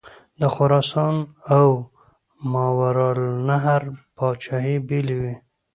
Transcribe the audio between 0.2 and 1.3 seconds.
د خراسان